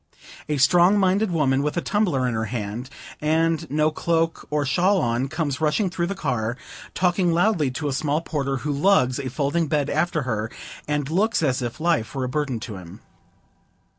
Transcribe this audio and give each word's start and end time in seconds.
A 0.49 0.57
strong 0.57 0.97
minded 0.97 1.29
woman, 1.29 1.61
with 1.61 1.77
a 1.77 1.79
tumbler 1.81 2.27
in 2.27 2.33
her 2.33 2.45
hand, 2.45 2.89
and 3.21 3.69
no 3.69 3.91
cloak 3.91 4.47
or 4.49 4.65
shawl 4.65 4.99
on, 4.99 5.27
comes 5.27 5.61
rushing 5.61 5.91
through 5.91 6.07
the 6.07 6.15
car, 6.15 6.57
talking 6.95 7.31
loudly 7.31 7.69
to 7.69 7.87
a 7.87 7.93
small 7.93 8.19
porter, 8.21 8.57
who 8.65 8.71
lugs 8.71 9.19
a 9.19 9.29
folding 9.29 9.67
bed 9.67 9.91
after 9.91 10.23
her, 10.23 10.49
and 10.87 11.11
looks 11.11 11.43
as 11.43 11.61
if 11.61 11.79
life 11.79 12.15
were 12.15 12.23
a 12.23 12.29
burden 12.29 12.59
to 12.61 12.77
him. 12.77 13.01